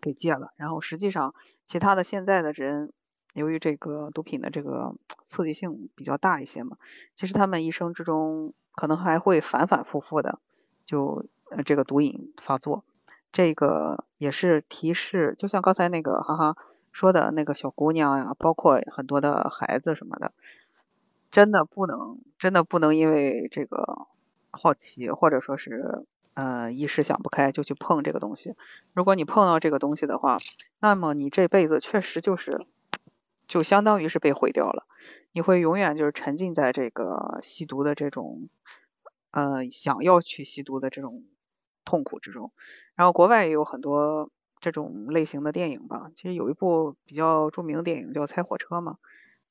[0.00, 0.52] 给戒了。
[0.56, 2.92] 然后实际上，其他的现在的人。
[3.34, 6.76] 由于这个毒品的这个刺激性比较大一些嘛，
[7.14, 10.40] 其实他们一生之中可能还会反反复复的
[10.84, 12.84] 就呃这个毒瘾发作，
[13.30, 16.56] 这个也是提示，就像刚才那个哈哈
[16.90, 20.32] 说的那个小姑娘呀，包括很多的孩子什么的，
[21.30, 24.06] 真的不能真的不能因为这个
[24.50, 28.56] 好奇或者说是呃一时想不开就去碰这个东西。
[28.92, 30.38] 如果你碰到这个东西的话，
[30.80, 32.66] 那么你这辈子确实就是。
[33.50, 34.86] 就相当于是被毁掉了，
[35.32, 38.48] 你会永远就是沉浸在这个吸毒的这种，
[39.32, 41.24] 呃，想要去吸毒的这种
[41.84, 42.52] 痛苦之中。
[42.94, 48.98] 然后国外也有很多这种类型的电影吧，其实有一部比较著名的电影叫《猜火车》嘛，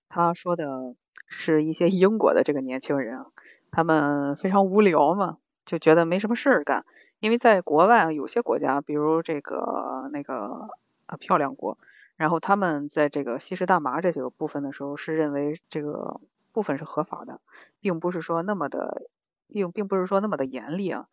[0.08, 0.96] 他说的
[1.28, 3.26] 是一些 英国的这个年轻人，
[3.70, 6.86] 他们非常无聊嘛，就觉得没什么事儿干，
[7.20, 10.70] 因为在国外有些国家，比如这个那个
[11.06, 11.78] 啊漂亮国。
[12.20, 16.20] 然后他们在这个吸食大麻这几个部分的时候，是认为这个
[16.52, 17.40] 部分是合法的，
[17.80, 19.04] 并不是说那么的，
[19.48, 21.08] 并并不是说那么的严厉啊。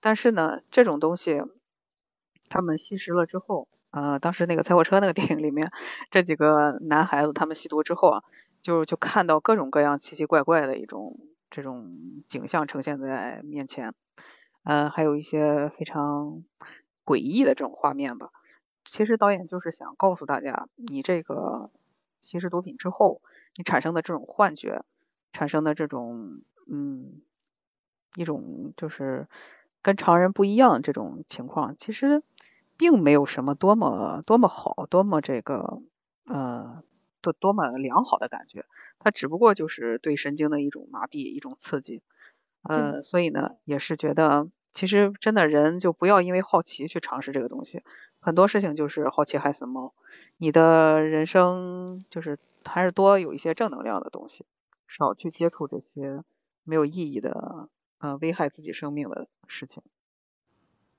[0.00, 1.42] 但是呢，这种东西
[2.48, 5.68] 他们吸食了之后，呃，当时那个猜火车那个 电影里面，
[6.12, 8.22] 这几个男孩子他们吸毒之后啊，
[8.62, 11.18] 就就看到各种各样奇奇怪怪的一种
[11.50, 11.90] 这种
[12.28, 13.94] 景象呈现在面前，
[14.62, 16.44] 呃，还有一些非常
[17.04, 18.30] 诡异的这种画面吧。
[18.86, 21.70] 其实导演就是想告诉大家，你这个
[22.20, 23.20] 吸食毒品之后，
[23.56, 24.84] 你产生的这种幻觉，
[25.32, 27.20] 产生的这种嗯
[28.14, 29.28] 一种就是
[29.82, 32.22] 跟常人不一样这种情况，其实
[32.76, 35.82] 并没有什么多么多么好，多么这个
[36.24, 36.82] 呃
[37.20, 38.64] 多多么良好的感觉，
[38.98, 42.02] 它只不过就是对神经的一种麻痹，一种刺激，
[42.62, 47.82] 呃，所以呢，也是觉得其实真的人就不要因为好奇去尝试这个东西。
[48.20, 49.94] 很多事情就是好奇害死猫，
[50.36, 54.44] 你的人生就是还是多有一些正能量的东西，
[54.86, 56.22] 少去接触这些
[56.62, 59.82] 没有意义的，呃，危害自己生命的事情。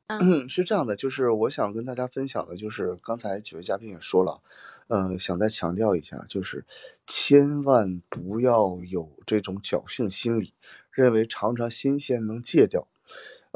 [0.07, 4.41] 嗯，是这样的，就是我想跟大家分享的，就是刚才几位嘉宾也说了，
[4.87, 6.65] 呃，想再强调一下，就是
[7.05, 10.55] 千万不要有这种侥幸心理，
[10.89, 12.87] 认为尝尝新鲜能戒掉。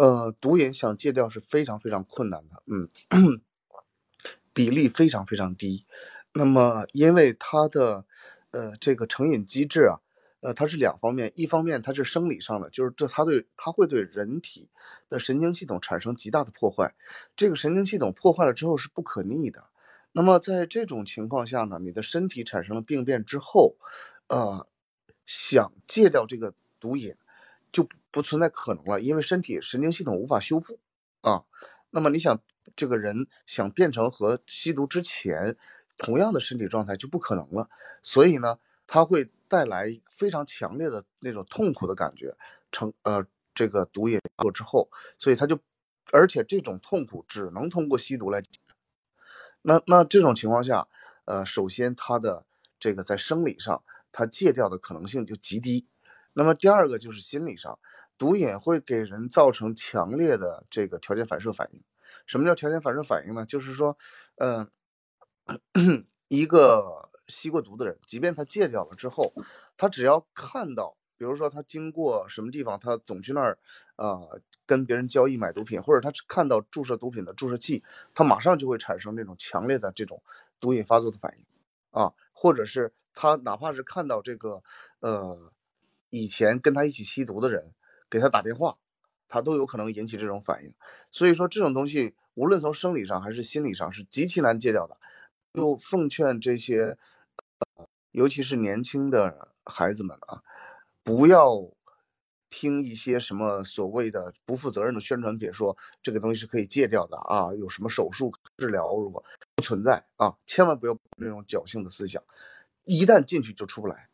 [0.01, 2.89] 呃，毒瘾想戒掉是非常非常困难的，嗯。
[4.53, 5.85] 比例非常非常低，
[6.33, 8.03] 那么因为它的
[8.51, 10.01] 呃这个成瘾机制啊，
[10.41, 14.67] 呃它是两方面，一方面它是生理上的，就是这它对它会对人体
[15.07, 16.93] 的神经系统产生极大的破坏，
[17.37, 19.63] 这个神经系统破坏了之后是不可逆的，
[20.11, 23.77] 那么在这种情况下呢，你的身体产生了病变之后，
[24.27, 24.67] 呃
[25.25, 27.15] 想戒掉这个毒瘾
[27.71, 30.79] 就不存在可能了，因为身体神经系统无法修复
[31.21, 31.43] 啊，
[31.89, 32.39] 那么你想。
[32.75, 35.57] 这个人想变成和吸毒之前
[35.97, 37.67] 同样的身体状态就不可能了，
[38.03, 42.37] 所以呢，他会带来非常强烈的那种痛苦的感觉。
[42.71, 45.59] 成呃，这个毒瘾过之后，所以他就，
[46.13, 48.41] 而且这种痛苦只能通过吸毒来。
[49.63, 50.87] 那那这种情况下，
[51.25, 52.45] 呃，首先他的
[52.79, 55.87] 这个在生理上他戒掉的可能性就极低。
[56.33, 57.77] 那么第二个就是心理上，
[58.21, 61.81] 毒瘾会给人造成强烈的这个条件反射反应。
[62.27, 63.43] 什么叫条件反射反应呢？
[63.47, 63.97] 就是说，
[64.35, 64.69] 嗯，
[66.27, 69.33] 一个吸过毒的人，即便他戒掉了之后，
[69.75, 73.57] 他只要看到，比如说他经过什么地方，他总去那儿，
[73.95, 80.21] 呃，跟别人交易买毒品，或者他看到注射毒品的注射器，他马上就会产生这种强烈的这种
[80.59, 81.45] 毒瘾发作的反应，
[81.89, 84.61] 啊，或者是他哪怕是看到这个，
[84.99, 85.51] 呃，
[86.11, 87.73] 以前跟他一起吸毒的人
[88.11, 88.77] 给他打电话。
[89.33, 90.73] 他都有可能引起这种反应，
[91.09, 94.97] 所以说这种东西无论从生理上还是心理上是极其难戒掉的。
[95.53, 96.97] 就奉劝这些，
[98.11, 100.43] 尤其是年轻的孩子们啊，
[101.01, 101.71] 不要
[102.49, 109.23] 听一些什么所谓的不负责任的宣传品，说这个东西是可以戒掉的啊，有什么手术治疗，如果
[109.55, 112.21] 不存在啊，千万不要那种侥幸的思想，
[112.83, 114.09] 一旦进去就出不来。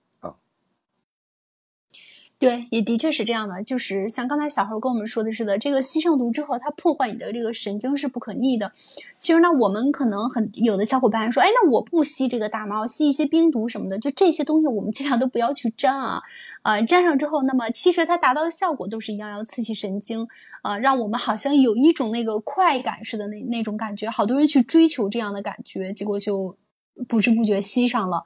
[2.40, 3.64] 对，也的确是这样的。
[3.64, 8.72] 就是像刚才小猴跟我们说的似的，这个吸上毒之后，它破坏你的这个神经是不可逆的。
[9.18, 16.22] 其实呢，我们可能很有的小伙伴说，哎，那我不吸这个大麻，吸一些冰毒什么的，就这些东西我们尽量都不要去沾啊。
[16.62, 20.28] 啊，沾上之后，那么其实它达到的效果都是一样，要刺激神经
[20.62, 24.08] 啊，让我们好像有一种那个快感似的那那种感觉。
[24.08, 26.56] 好多人去追求这样的感觉，结果就
[27.08, 28.26] 不知不觉吸上了。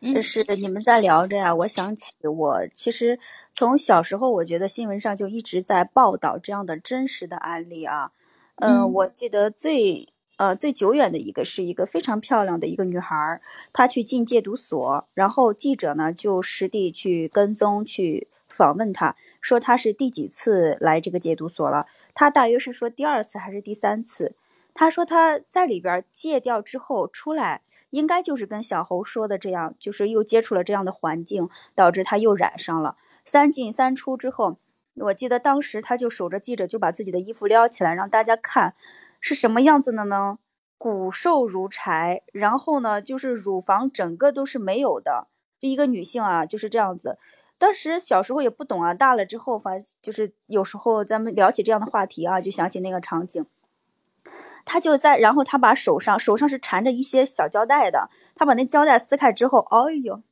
[0.00, 3.18] 就是你们在聊着呀，我想起我其实
[3.52, 8.12] 从小时候，我觉得新闻上就一直在报道这样的真实的案例啊。
[8.56, 10.08] 嗯，我记得最
[10.38, 13.40] 呃最久远的一个是一个非常漂亮的一个女孩，
[13.74, 21.86] 她去进戒毒所，然后记者呢就实地去跟踪去访问她，说她是第几次来这个戒毒所了？
[22.14, 24.34] 她大约是说第二次还是第三次？
[24.72, 27.60] 她说她在里边戒掉之后出来。
[27.90, 32.96] 应该就是跟小侯说的这样，就是又接触了这样的环境，导致他又染上了。
[33.24, 34.56] 三进三出之后，
[34.96, 38.74] 我记得当时他就守着记者，就把自己的衣服撩起来让大家看，
[39.20, 40.38] 是什么样子的呢？
[40.78, 45.28] 骨瘦如柴，然后呢，就是乳房整个都是没有的。
[45.60, 47.18] 就一个女性啊，就是这样子。
[47.58, 53.44] 当时小时候也不懂啊，大了之后，反就是有时候咱们聊起这样的话题啊，就想起那个场景。
[54.72, 60.22] 他就在，然后他把手上手上是缠着一些小胶带的，他把那胶带撕开之后，哎呦，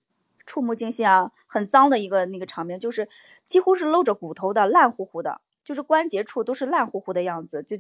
[0.47, 3.09] 触目惊心啊，很脏的一个那个场面，就是
[3.49, 7.77] 几乎是露着骨头的，烂乎乎的，就是关节处都是烂乎乎的样子，就，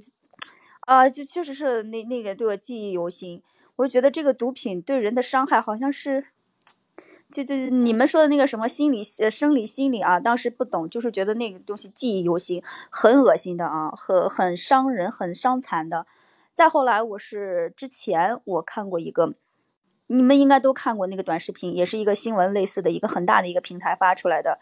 [0.81, 3.41] 啊，就确实是那那个对我记忆犹新。
[3.77, 6.27] 我就觉得这个毒品对人的伤害好像是，
[7.31, 16.05] 就就你们说的那个什么心理呃生理心理啊，当时不懂，就是觉得那个东西记忆犹新，很恶心的啊，很很伤人，很伤残的。
[16.59, 19.35] 再后来，我是之前我看过一个，
[20.09, 24.59] 你们应该都看过那个短视频，也是一个新闻类似的一个很大的一个平台发出来的，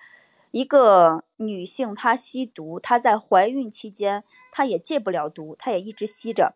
[0.50, 6.54] 一个女性她吸毒，她在怀孕期间她也戒不了毒，她也一直吸着，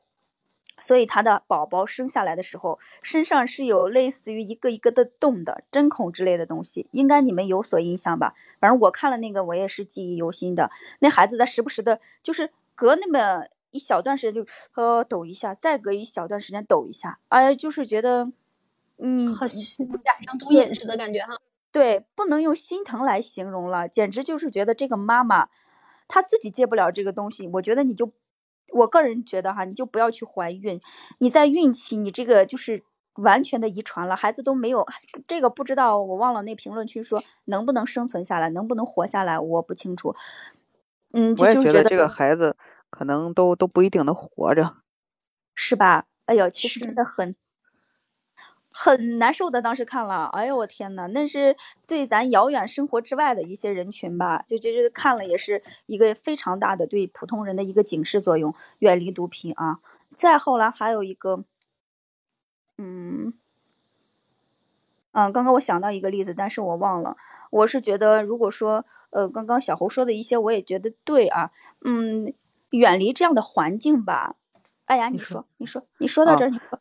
[0.78, 8.34] 所以她的宝宝生下来的时候身上是有类似于一个一个的洞的针孔之类的东西，应该你们有所印象吧？
[8.60, 10.70] 反正我看了那个，我也是记忆犹新的。
[10.98, 13.46] 那孩子在时不时的，就是隔那么。
[13.70, 18.30] 一小段时间就呃抖一下，再隔一小段时间抖一下，哎，就是觉得，
[18.98, 21.38] 嗯，好像染上毒瘾似的感觉哈。
[21.72, 25.48] 对，不能用心疼来形容了，简直就是觉得这个妈妈，
[26.08, 27.46] 她自己戒不了这个东西。
[27.54, 28.10] 我觉得你就，
[28.72, 30.80] 我个人觉得哈，你就不要去怀孕。
[31.18, 32.82] 你在孕期，你这个就是
[33.14, 34.84] 完全的遗传了，孩子都没有
[35.28, 40.16] 这个不知道，我忘了那评论区说能不能生存下来，能不能活下来，我不清楚。
[41.12, 42.56] 嗯，我也觉得这个孩子。
[42.90, 44.76] 可能都都不一定能活着，
[45.54, 46.06] 是吧？
[46.26, 47.34] 哎呦，其实真的很
[48.72, 49.60] 很难受的。
[49.60, 59.80] 当时看了，哎呦我天呐，那是对咱遥远生活之外的一些人群吧，就就是看了也是一个非常大的对普通人的一个警示作用，远离毒品啊。
[60.14, 61.44] 再后来还有一个，
[62.78, 63.32] 嗯
[65.14, 67.16] 嗯，刚刚我想到一个例子，但是我忘了。
[67.50, 71.50] 我是觉得，如果说呃，刚刚小侯说的一些，我也觉得对啊，
[71.84, 72.32] 嗯。
[72.70, 74.36] 远离这样的环境吧，
[74.86, 76.80] 哎呀，你说，你说，你说到这儿，你说，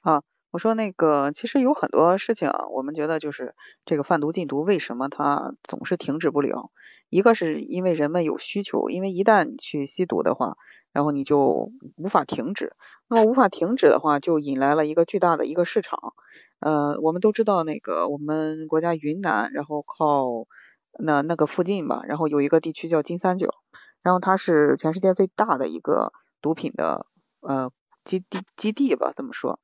[0.00, 6.70] 啊，我说那个，其实有很多事情，我们觉得就是这个贩毒禁毒，为什么它总是停止不了？
[7.08, 10.56] 一个是因为人们有需求，因为一旦去吸毒的话，
[10.92, 12.76] 然后你就无法停止，
[13.08, 16.14] 那么无法停止的话，就引来了一个巨大的一个市场。
[16.60, 20.46] 呃，我们都知道那个我们国家云南，然后靠
[20.98, 23.48] 那那个附近吧，然后有一个地区叫金三角。
[24.02, 27.06] 然后它是全世界最大的一个毒品的
[27.40, 27.70] 呃
[28.04, 29.60] 基地基地吧，这么说，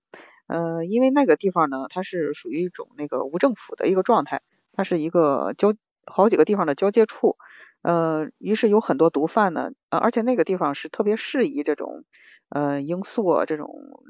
[0.47, 5.75] 呃，因为那个地方呢，它是属于一种那个无政府的一个状态，它是一个交
[6.07, 7.37] 好几个地方的交界处，
[7.83, 12.05] 呃，于是有很多毒贩呢，呃，而且那个地方是特别适宜这种
[12.51, 13.69] 呃罂粟啊这种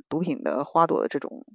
[0.09, 1.47] 毒品的花朵的这种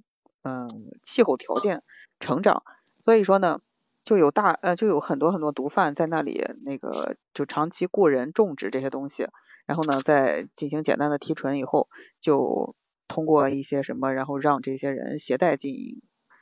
[0.44, 0.68] 嗯
[1.04, 1.84] 气候条件
[2.20, 2.64] 成长，
[3.04, 3.60] 所以说呢。
[4.06, 9.28] 就有大呃，就有很多很多毒贩在那里，那个就长期雇人种植这些东西，
[9.66, 11.88] 然后呢，再进行简单的提纯以后，
[12.20, 12.76] 就
[13.08, 15.74] 通过一些什么，然后让这些人携带进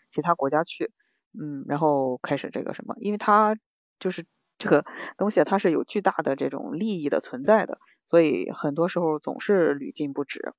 [0.10, 0.92] 其他国家去，
[1.40, 3.58] 嗯，然后开始这个什么，因为它
[4.00, 4.26] 就是
[4.58, 4.86] 这个
[5.18, 10.54] 东西，它是有巨大的这种利益的存在的，所以很多时候总是屡禁不止，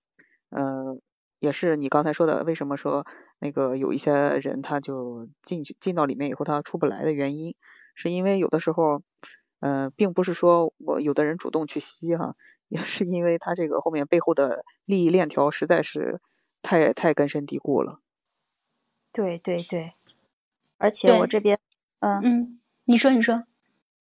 [0.50, 1.00] 嗯。
[1.42, 3.06] 也是你刚才说的，为什么说
[3.40, 7.56] 那个有一些人他就进去进到里面以后他出不来的原因，
[7.94, 9.02] 是因为有的时候，
[9.60, 12.36] 嗯，并不是说我有的人主动去吸哈，
[12.68, 16.20] 也是因为他这个后面背后的利益链条实在是
[16.62, 18.00] 太太根深蒂固了。
[19.12, 19.94] 对对对，
[20.78, 21.58] 而且我这边，
[21.98, 23.44] 嗯嗯，你说你说。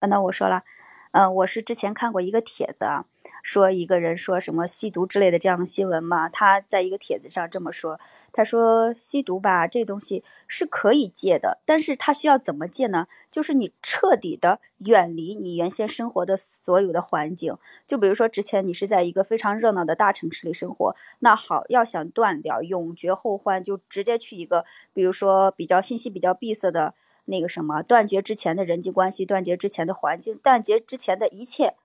[0.08, 0.64] 那我说了，
[1.12, 3.06] 嗯，我是之前看过一个帖子啊。
[3.42, 6.28] 说一个人说什么吸毒之类的这样的新闻嘛？
[6.28, 7.98] 他在一个帖子上这么说，
[8.32, 13.06] 他说吸毒吧，这东西是可以戒的，但是他需要怎么戒呢？
[13.30, 17.56] 就是你彻底的远离你原先生活的所有的环境。
[17.86, 26.94] 就比如说之前你是在一个非常热闹的大城市里生活，那好，要想断掉，永绝后患，就直接去一个，比如说比较信息比较闭塞的
[27.30, 31.76] 那个什么，断绝之前的人际关系，断绝之前的环境，断绝之前的一切。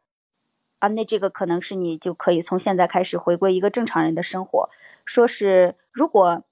[0.79, 4.69] 啊，那这个可能是你就可以从现在开始回归一个正常人的生活。
[5.05, 6.43] 说是如果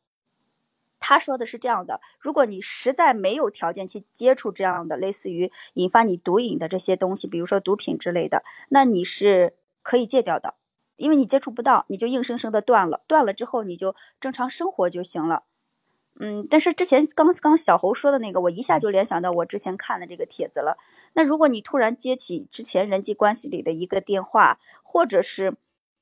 [1.00, 10.56] 他说的是这样的，如果你实在没有条件去接触这样的类似于引发你毒瘾的这些东西，比如说毒品之类的，那你是可以戒掉的，
[10.96, 15.44] 因为你接触不到，你就硬生生的断了，断了之后你就正常生活就行了。
[16.20, 20.78] 嗯，但是之前刚刚小侯说的那个，我一下就联想到我之前看的这个帖子了。
[21.14, 25.56] 那如果你突然接起之前人际关系里的一个电话，或者是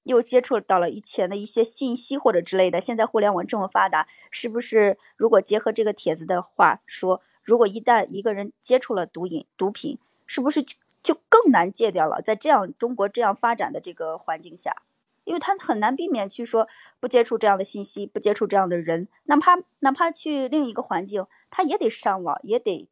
[0.03, 9.97] 又接触到了以前的一些信息或者之类的，现在互联网这么发达，是不是如果结合这个帖子的话说，如果一旦一个人接触了毒瘾、毒品，
[10.27, 12.21] 是不是就就更难戒掉了？
[12.21, 14.83] 在这样中国这样发展的这个环境下？
[15.23, 16.67] 因为他很难避免去说
[16.99, 22.89] 不接触这样的信息，不接触这样的人，哪怕哪怕去另一个环境，他也得上网，也得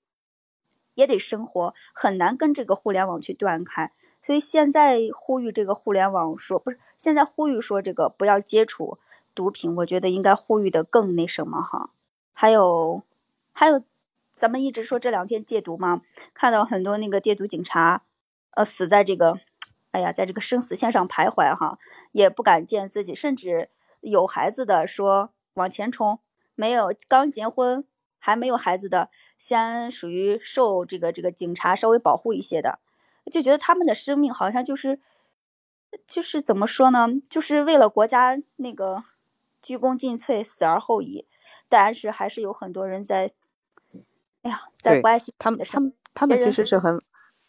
[0.93, 3.91] 也得生活，很难跟这个互联网去断开。
[4.21, 8.99] 所以现在呼吁这个互联网说，不是现在呼吁说这个不要接触
[9.33, 11.89] 毒品，我觉得应该呼吁的更那什么哈。
[12.33, 13.01] 还有
[13.51, 13.83] 还有，
[14.31, 16.01] 咱们一直说这两天戒毒嘛，
[16.33, 18.03] 看到很多那个戒毒警察，
[18.51, 19.39] 呃，死在这个。
[19.91, 21.77] 哎呀，在这个生死线上徘徊哈，
[22.11, 23.69] 也不敢见自己，甚至
[24.01, 26.19] 有孩子的说往前冲，
[26.55, 27.85] 没有刚结婚
[28.17, 32.79] 还没有孩子的，先属于受这个这个警察稍微保护一些的，
[33.31, 34.99] 就觉得他们的生命好像就是
[36.07, 39.03] 就是怎么说呢，就是为了国家那个
[39.61, 41.27] 鞠躬尽瘁，死而后已。
[41.67, 43.29] 但是还是有很多人在，
[44.41, 46.99] 哎呀，在不爱惜他们的他们他们其实是很，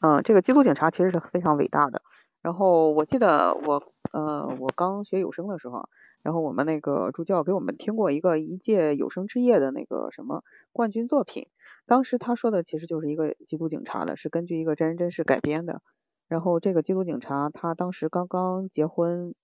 [0.01, 2.03] 嗯，这个缉毒警察其实是非常伟大的。
[2.43, 3.83] 然后我记得我
[4.13, 5.89] 呃我刚学有声的时候，
[6.23, 11.49] 然后我们那个助教给我们听过一个一届有声之夜的那个什么冠军作品，
[11.87, 15.83] 当时他说的其实就是一个缉毒警察的，是根据一个真人真事改编的。
[16.29, 19.35] 然后这个缉毒警察他当时刚刚结婚，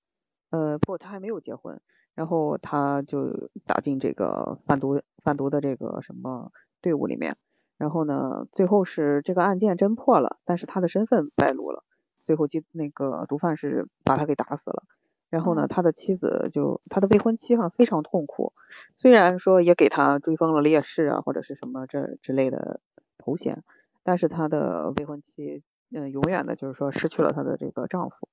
[0.50, 1.80] 呃不他还没有结婚，
[2.14, 7.36] 然后他就打进这个贩毒贩毒的这个什么队伍里面，
[7.76, 11.82] 然后呢最后是这个案件侦破了，但是他的身份败露了。
[12.26, 14.82] 最后，缉那个毒贩是把他给打死了，
[15.30, 18.52] 然后呢，他的妻子就他的未婚妻哈非常痛苦，
[18.98, 22.80] 虽然说也给他追封了烈士啊或者是什么这之类的
[23.16, 23.62] 头衔，
[24.02, 25.62] 但是他的未婚妻
[25.94, 28.28] 嗯永远的就是说失去了他的这个丈夫，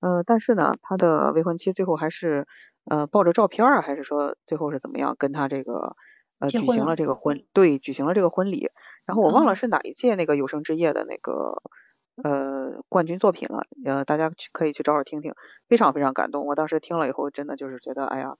[0.00, 2.48] 呃，但是呢，他的未婚妻最后还是
[2.84, 5.94] 呃抱着照片啊，还是说最后是怎么样跟他这个
[6.40, 8.70] 呃举行了这个婚对举行了这个婚礼，
[9.04, 11.62] 然后我忘了是哪一届那个有生之夜的那个。
[12.22, 15.34] 呃，冠军作品了，呃，大家去可以去找找听听，
[15.68, 16.46] 非常非常感动。
[16.46, 18.36] 我当时听了以后，真的就是觉得，哎呀，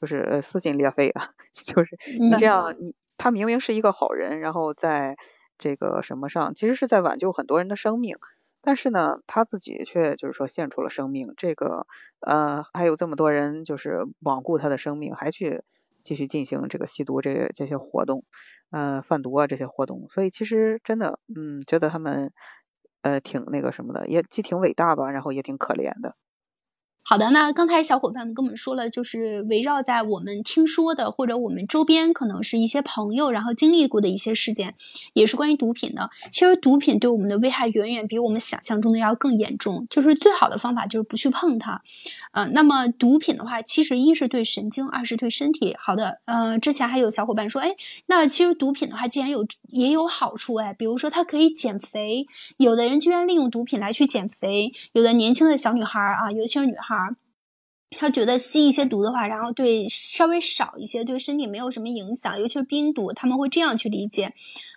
[0.00, 1.30] 就是撕心裂肺啊！
[1.54, 5.16] 就是你这样，你他明明是一个好人，然后在
[5.58, 8.16] 这个什么上，其实是在挽救很多人的生命，
[8.62, 11.32] 但是呢，他自己却就是说献出了生命。
[11.36, 11.86] 这个
[12.20, 15.62] 呃，还有这么多人就是罔顾他的生命，还去
[16.02, 18.24] 继续进行这个吸毒这这些活动，
[18.70, 20.08] 呃，贩毒啊这些活动。
[20.10, 22.32] 所以其实真的，嗯，觉得他们。
[23.02, 26.14] 呃，挺那个什么的，也既挺伟大吧，然后也挺可怜的。
[27.02, 34.74] 好的，那刚才小伙伴们跟我们说了，就是围绕在我们听说的或者我们周边可能是一些朋友然后经历过的一些事件，
[35.14, 36.10] 也是关于毒品的。
[36.30, 41.82] 其实毒品对我们的危害远远比我们想象中的要更严重，就是最好的方法就是不去碰它。
[42.32, 45.74] 呃，那么毒品的话，其实一是对神经，二是对身体。
[45.80, 47.74] 好的，呃，之前还有小伙伴说，哎，
[48.06, 52.26] 那其实毒品的话，既然有也有好处，哎，比如说它可以减肥，
[52.58, 56.96] 有的人居然利用毒品来去减肥，有的年轻的小女孩啊，尤其是女孩。
[57.98, 64.32] 她觉得吸一些毒的话，然后对稍微少一些，对身体没有什么影响，尤其是冰毒，他们会这样去理解，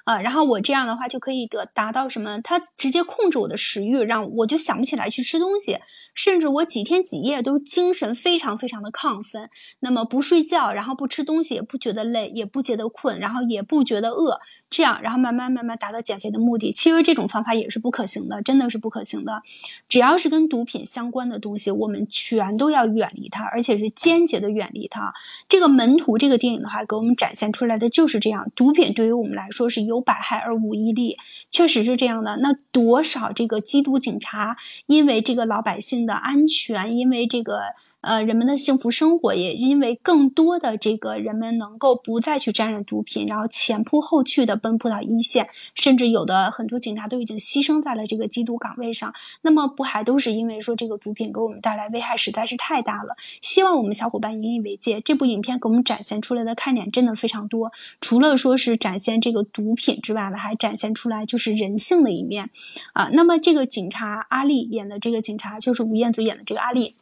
[0.05, 2.41] 啊，然后我这样的话就可以得达到什么？
[2.41, 5.77] 他直接控制我的食欲，让我就想不起来去吃东西，
[6.15, 9.47] 甚至我几天几夜都精神非常非常的亢奋，
[9.81, 14.39] 那么不睡觉，然后不吃东西，也不觉得累，也不觉得困，然后也不觉得饿。
[14.73, 16.71] 这样，然后慢慢慢慢达到减肥的目的。
[16.71, 19.43] 其实这种方法也是不可行的，真的是不可行的。
[19.87, 25.13] 只要是跟毒品相关的东西，我们全都要远离它，而且是坚决的远离它。
[25.47, 28.51] 这个《门徒》这个电影的话，给我们展现出来的就是这样。
[28.55, 31.17] 毒品对于我们来说是有百害而无一利，
[31.51, 32.37] 确实是这样的。
[32.37, 34.57] 那多少这个缉毒警察，
[34.87, 37.61] 因为这个老百姓的安全，因为这个。
[38.03, 49.13] 呃，人们的幸福生活也因为更多的这个人们能够不再去沾染毒品，然后前仆后继的奔赴到一线，甚至有的很多警察都已经牺牲在了这个缉毒岗位上。
[49.41, 53.15] 那么不还都是因为说这个毒品给我们带来危害实在是太大了？
[53.41, 55.01] 希望我们小伙伴引以为戒。
[55.05, 62.49] 这部影片给我们展现出来的看点真的非常多，除了说是展现这个毒品之外呢，还展现出来就是人性的一面
[62.91, 63.09] 啊。
[63.13, 66.95] 那么这个警察阿丽演的这个警察就是吴彦祖演的这个阿丽。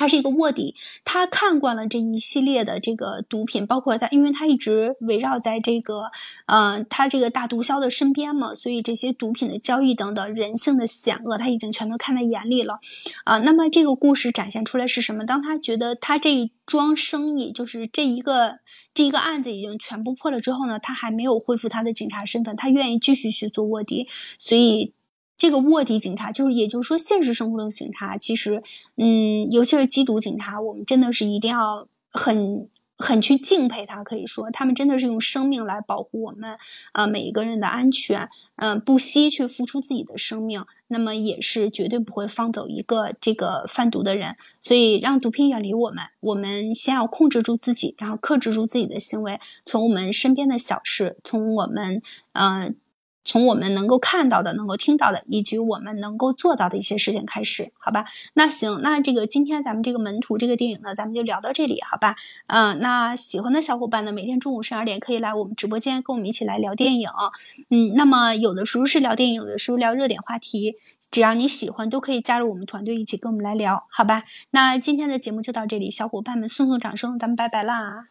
[0.00, 0.74] 他是一个卧底，
[1.04, 6.10] 他看惯了这一系列的这个毒品，包括他，因为他一直围绕在这个，
[6.46, 12.80] 呃，他这个大毒枭的身边嘛，所以这些毒品的交易等等，人性的险恶，他已经全都看在眼里了，
[13.24, 15.26] 啊，那么这个故事展现出来是什么？
[15.26, 18.60] 当他觉得他这一桩生意，就是这一个
[18.94, 24.94] 这一个案子已经全部破了之后呢，他还没有恢复他的警察身份，他愿意继续去做卧底，所以。
[25.40, 28.62] 这个卧底警察，就是也就是说，现实生活中的警察，其实，
[28.96, 32.68] 嗯，尤其是缉毒警察，我们真的是一定要很
[32.98, 34.04] 很去敬佩他。
[34.04, 36.58] 可以说，他们真的是用生命来保护我们，
[36.92, 44.36] 呃，每一个人的安全，嗯，不惜去付出自己的生命，那么也是绝对不会放走一个这个贩毒的人。
[44.60, 52.02] 所以，让毒品远离我们，我们先要控制住自己，然后克制住自己的行为，从我们身边的小事，从我们，
[52.34, 52.76] 嗯。
[53.24, 58.04] 从我们能够看到的、能够听到的，以及我们能够做到的一些事情开始，好吧？
[58.34, 62.16] 那行，那这个今天咱们这个门徒这个电影呢，咱们就聊到这里，好吧？
[62.46, 67.08] 嗯，那喜欢的小伙伴呢，每天中午十二点可以来我们直播间跟我们一起来聊电影。
[67.68, 70.76] 嗯，那么有的时候是聊电影，有的时候聊热点话题，
[71.10, 74.24] 只要你喜欢，都可以加入我们团队一起跟我们来聊，好吧？
[74.50, 78.08] 那今天的节目就到这里，小伙伴们送送掌声，咱们拜拜啦！